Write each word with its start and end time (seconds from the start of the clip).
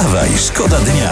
Wstawaj, 0.00 0.28
szkoda 0.38 0.78
dnia. 0.78 1.10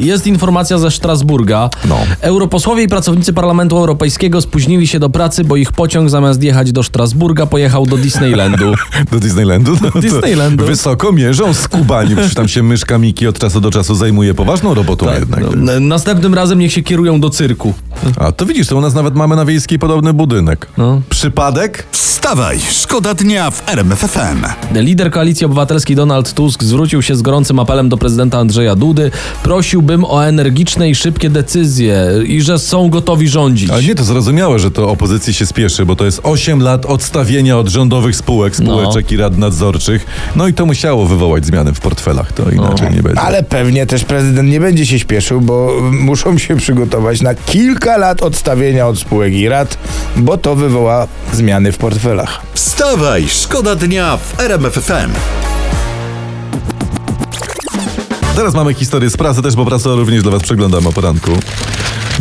Jest 0.00 0.26
informacja 0.26 0.78
ze 0.78 0.90
Strasburga. 0.90 1.70
No. 1.88 1.98
Europosłowie 2.20 2.82
i 2.82 2.88
pracownicy 2.88 3.32
Parlamentu 3.32 3.78
Europejskiego 3.78 4.40
spóźnili 4.40 4.86
się 4.86 4.98
do 4.98 5.10
pracy, 5.10 5.44
bo 5.44 5.56
ich 5.56 5.72
pociąg 5.72 6.10
zamiast 6.10 6.42
jechać 6.42 6.72
do 6.72 6.82
Strasburga 6.82 7.46
pojechał 7.46 7.86
do 7.86 7.96
Disneylandu. 7.96 8.74
Do 9.12 9.20
Disneylandu? 9.20 9.76
No 9.82 9.90
to 9.90 10.00
Disneylandu. 10.00 10.66
Wysoko 10.66 11.12
mierzą 11.12 11.54
skubani, 11.54 12.16
przecież 12.16 12.34
tam 12.34 12.48
się 12.48 12.62
myszka 12.62 12.98
Miki 12.98 13.26
od 13.26 13.38
czasu 13.38 13.60
do 13.60 13.70
czasu 13.70 13.94
zajmuje 13.94 14.34
poważną 14.34 14.74
robotą 14.74 15.14
jednak. 15.14 15.44
No, 15.56 15.80
następnym 15.80 16.34
razem 16.34 16.58
niech 16.58 16.72
się 16.72 16.82
kierują 16.82 17.20
do 17.20 17.30
cyrku. 17.30 17.74
A 18.16 18.32
to 18.32 18.46
widzisz, 18.46 18.66
to 18.66 18.76
u 18.76 18.80
nas 18.80 18.94
nawet 18.94 19.14
mamy 19.14 19.36
na 19.36 19.44
wiejskiej 19.44 19.78
podobny 19.78 20.12
budynek. 20.12 20.66
No. 20.78 21.00
Przypadek? 21.10 21.86
Wstawaj, 21.92 22.60
szkoda 22.70 23.14
dnia 23.14 23.50
w 23.50 23.68
RMF 23.68 23.98
FM. 23.98 24.44
Lider 24.74 25.10
Koalicji 25.10 25.46
Obywatelskiej 25.46 25.96
Donald 25.96 26.34
Tusk 26.34 26.64
zwrócił 26.64 27.02
się 27.02 27.16
z 27.16 27.22
gorącym 27.22 27.58
apelem 27.58 27.88
do 27.88 27.96
prezydenta 27.96 28.38
Andrzeja 28.38 28.76
Dudy. 28.76 29.10
Prosiłbym 29.42 30.04
o 30.04 30.26
energiczne 30.26 30.90
i 30.90 30.94
szybkie 30.94 31.30
decyzje 31.30 32.06
i 32.26 32.42
że 32.42 32.58
są 32.58 32.90
gotowi 32.90 33.28
rządzić. 33.28 33.70
Ale 33.70 33.82
nie, 33.82 33.94
to 33.94 34.04
zrozumiałe, 34.04 34.58
że 34.58 34.70
to 34.70 34.90
opozycji 34.90 35.34
się 35.34 35.46
spieszy, 35.46 35.86
bo 35.86 35.96
to 35.96 36.04
jest 36.04 36.20
8 36.22 36.62
lat 36.62 36.86
odstawienia 36.86 37.58
od 37.58 37.68
rządowych 37.68 38.16
spółek, 38.16 38.56
spółeczek 38.56 39.12
i 39.12 39.16
rad 39.16 39.38
nadzorczych. 39.38 40.06
No 40.36 40.48
i 40.48 40.54
to 40.54 40.66
musiało 40.66 41.06
wywołać 41.06 41.46
zmiany 41.46 41.74
w 41.74 41.80
portfelach, 41.80 42.32
to 42.32 42.50
inaczej 42.50 42.90
nie 42.90 43.02
będzie. 43.02 43.20
Ale 43.20 43.42
pewnie 43.42 43.86
też 43.86 44.04
prezydent 44.04 44.48
nie 44.48 44.60
będzie 44.60 44.86
się 44.86 44.98
śpieszył, 44.98 45.40
bo 45.40 45.70
muszą 45.92 46.38
się 46.38 46.56
przygotować 46.56 47.20
na 47.20 47.34
kilka 47.34 47.89
lat 47.96 48.22
odstawienia 48.22 48.86
od 48.88 48.98
spółek 48.98 49.32
i 49.32 49.48
rad, 49.48 49.78
bo 50.16 50.38
to 50.38 50.56
wywoła 50.56 51.06
zmiany 51.32 51.72
w 51.72 51.78
portfelach. 51.78 52.42
Wstawaj, 52.54 53.28
szkoda 53.28 53.74
dnia 53.74 54.16
w 54.16 54.40
RMF 54.40 54.74
FM. 54.74 55.10
Teraz 58.36 58.54
mamy 58.54 58.74
historię 58.74 59.10
z 59.10 59.16
prasy, 59.16 59.42
też 59.42 59.56
bo 59.56 59.64
prasę 59.66 59.88
również 59.88 60.22
dla 60.22 60.32
was 60.32 60.42
przeglądam 60.42 60.86
o 60.86 60.92
poranku. 60.92 61.30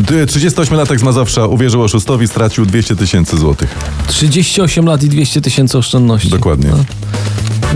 Ty- 0.08 0.26
38-latek 0.26 1.00
z 1.00 1.04
Mazowsza 1.04 1.46
uwierzył 1.46 1.82
oszustowi, 1.84 2.28
stracił 2.28 2.66
200 2.66 2.96
tysięcy 2.96 3.38
złotych. 3.38 3.76
38 4.08 4.86
lat 4.86 5.04
i 5.04 5.10
200 5.10 5.42
tysięcy 5.42 5.78
oszczędności. 5.78 6.30
Dokładnie. 6.30 6.72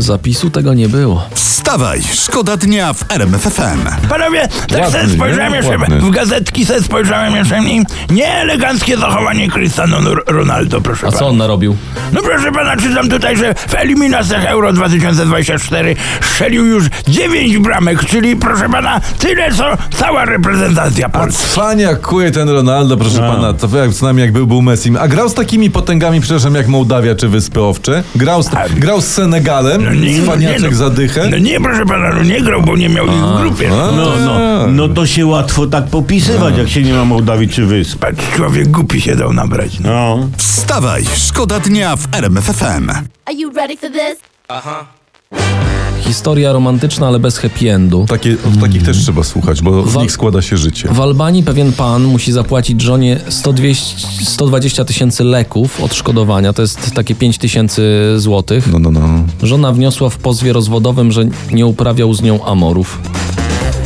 Zapisu 0.07 0.49
tego 0.49 0.73
nie 0.73 0.89
było. 0.89 1.29
Wstawaj, 1.33 2.01
szkoda 2.13 2.57
dnia 2.57 2.93
w 2.93 3.11
RMF 3.11 3.41
FM. 3.41 4.07
Panowie, 4.09 4.47
tak 4.69 4.81
Ładny, 4.81 4.99
sobie 5.01 5.13
spojrzałem 5.13 5.51
nie? 5.51 5.57
jeszcze 5.57 5.77
Ładny. 5.77 6.01
w 6.01 6.09
gazetki, 6.09 6.65
sobie 6.65 6.81
spojrzałem 6.81 7.35
jeszcze 7.35 7.59
i 7.59 7.83
nieeleganckie 8.09 8.97
zachowanie 8.97 9.49
Cristiano 9.49 9.97
Ronaldo, 10.27 10.81
proszę 10.81 11.01
A 11.07 11.09
pana. 11.09 11.19
co 11.19 11.27
on 11.27 11.37
narobił? 11.37 11.75
No 12.11 12.21
proszę 12.21 12.51
pana, 12.51 12.77
czytam 12.77 13.09
tutaj, 13.09 13.37
że 13.37 13.53
w 13.55 13.75
eliminacjach 13.75 14.45
Euro 14.45 14.73
2024 14.73 15.95
strzelił 16.21 16.65
już 16.65 16.85
9 17.07 17.57
bramek, 17.57 18.05
czyli 18.05 18.35
proszę 18.35 18.69
pana, 18.69 19.01
tyle 19.19 19.51
co 19.53 19.63
cała 19.97 20.25
reprezentacja 20.25 21.09
Polski. 21.09 21.43
Fania 21.47 21.95
kuje 21.95 22.31
ten 22.31 22.49
Ronaldo, 22.49 22.97
proszę 22.97 23.19
pana, 23.19 23.53
to 23.53 23.77
jak 23.77 23.93
z 23.93 24.01
nami 24.01 24.21
jak 24.21 24.31
był, 24.31 24.47
był 24.47 24.61
Messi. 24.61 24.91
A 24.99 25.07
grał 25.07 25.29
z 25.29 25.33
takimi 25.33 25.71
potęgami, 25.71 26.21
przepraszam, 26.21 26.55
jak 26.55 26.67
Mołdawia 26.67 27.15
czy 27.15 27.27
Wyspy 27.27 27.61
Owcze? 27.61 28.03
Grał 28.15 28.43
z, 28.43 28.49
grał 28.75 29.01
z 29.01 29.05
Senegalem, 29.07 29.92
cwaniaczek 30.25 30.71
no, 30.71 30.77
za 30.77 30.89
dychę? 30.89 31.27
No 31.31 31.37
nie, 31.37 31.59
proszę 31.61 31.85
pana, 31.85 32.09
no 32.09 32.23
nie 32.23 32.41
grał, 32.41 32.61
bo 32.61 32.77
nie 32.77 32.89
miał 32.89 33.05
ich 33.05 33.11
w 33.11 33.41
grupie. 33.41 33.67
a. 33.71 33.91
No, 33.91 34.15
no, 34.25 34.67
no 34.67 34.87
to 34.87 35.05
się 35.05 35.25
łatwo 35.25 35.67
tak 35.67 35.85
popisywać, 35.87 36.57
jak 36.57 36.69
się 36.69 36.81
nie 36.81 36.93
ma 36.93 37.05
Mołdawii 37.05 37.49
czy 37.49 37.65
wysp. 37.65 37.99
Patrz, 37.99 38.23
człowiek 38.35 38.67
głupi 38.67 39.01
się 39.01 39.15
dał 39.15 39.33
nabrać. 39.33 39.79
No. 39.79 39.93
No. 39.93 40.29
Wstawaj, 40.37 41.03
szkoda 41.17 41.59
dnia 41.59 41.95
w 41.95 42.07
RMF 42.11 42.45
FM. 42.45 42.89
Are 43.25 43.35
you 43.35 43.51
ready 43.53 43.77
for 43.77 43.89
this? 43.91 45.62
Historia 46.05 46.53
romantyczna, 46.53 47.07
ale 47.07 47.19
bez 47.19 47.37
happy 47.37 47.71
endu. 47.73 48.05
Takie, 48.07 48.37
takich 48.61 48.83
też 48.83 48.97
trzeba 48.97 49.23
słuchać, 49.23 49.61
bo 49.61 49.87
z 49.87 49.93
Wa- 49.93 50.01
nich 50.01 50.11
składa 50.11 50.41
się 50.41 50.57
życie. 50.57 50.87
W 50.91 51.01
Albanii 51.01 51.43
pewien 51.43 51.73
pan 51.73 52.03
musi 52.03 52.31
zapłacić 52.31 52.81
żonie 52.81 53.19
100, 53.29 53.53
200, 53.53 54.07
120 54.25 54.85
tysięcy 54.85 55.23
leków 55.23 55.81
odszkodowania, 55.81 56.53
to 56.53 56.61
jest 56.61 56.91
takie 56.93 57.15
5 57.15 57.37
tysięcy 57.37 57.83
złotych. 58.17 58.67
No, 58.71 58.79
no, 58.79 58.91
no. 58.91 59.09
Żona 59.43 59.71
wniosła 59.71 60.09
w 60.09 60.17
pozwie 60.17 60.53
rozwodowym, 60.53 61.11
że 61.11 61.25
nie 61.51 61.65
uprawiał 61.65 62.13
z 62.13 62.21
nią 62.21 62.45
amorów. 62.45 62.99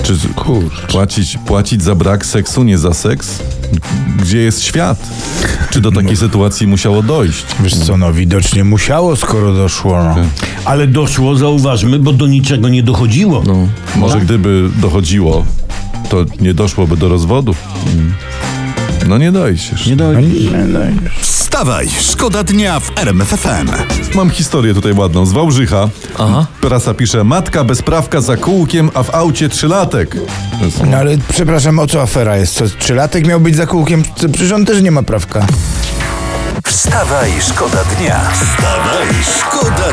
Czy 0.03 0.15
płacić, 0.87 1.37
płacić 1.45 1.83
za 1.83 1.95
brak 1.95 2.25
seksu, 2.25 2.63
nie 2.63 2.77
za 2.77 2.93
seks? 2.93 3.39
Gdzie 4.19 4.37
jest 4.37 4.63
świat? 4.63 5.07
Czy 5.69 5.81
do 5.81 5.91
takiej 5.91 6.17
sytuacji 6.17 6.67
musiało 6.67 7.03
dojść? 7.03 7.45
Wiesz 7.59 7.75
co, 7.75 7.97
no 7.97 8.13
widocznie 8.13 8.63
musiało, 8.63 9.15
skoro 9.15 9.53
doszło. 9.53 10.03
No. 10.03 10.15
Ale 10.65 10.87
doszło, 10.87 11.35
zauważmy, 11.35 11.99
bo 11.99 12.13
do 12.13 12.27
niczego 12.27 12.69
nie 12.69 12.83
dochodziło. 12.83 13.43
No. 13.47 13.67
Może 13.95 14.19
gdyby 14.19 14.69
dochodziło, 14.81 15.45
to 16.09 16.25
nie 16.41 16.53
doszłoby 16.53 16.97
do 16.97 17.09
rozwodu. 17.09 17.55
No 19.07 19.17
nie 19.17 19.31
dojdziesz. 19.31 19.85
Nie 19.87 19.95
do... 19.95 20.13
Wstawaj, 21.57 21.89
szkoda 22.01 22.43
dnia 22.43 22.79
w 22.79 22.91
RMF 22.97 23.27
FM. 23.27 23.67
Mam 24.15 24.29
historię 24.29 24.73
tutaj 24.73 24.93
ładną. 24.93 25.25
Z 25.25 25.31
Wałżycha. 25.33 25.89
Aha. 26.19 26.45
Prasa 26.61 26.93
pisze, 26.93 27.23
matka 27.23 27.63
bezprawka 27.63 28.21
za 28.21 28.37
kółkiem, 28.37 28.89
a 28.93 29.03
w 29.03 29.15
aucie 29.15 29.49
trzylatek. 29.49 30.15
Jest- 30.61 30.83
no 30.85 30.97
ale 30.97 31.17
przepraszam, 31.29 31.79
o 31.79 31.87
co 31.87 32.01
afera 32.01 32.37
jest? 32.37 32.53
Co, 32.53 32.65
trzylatek 32.79 33.27
miał 33.27 33.39
być 33.39 33.55
za 33.55 33.65
kółkiem? 33.65 34.03
Przecież 34.15 34.51
on 34.51 34.65
też 34.65 34.81
nie 34.81 34.91
ma 34.91 35.03
prawka. 35.03 35.45
Wstawaj, 36.65 37.31
szkoda 37.41 37.83
dnia. 37.83 38.21
Wstawaj, 38.33 39.07
szkoda 39.39 39.87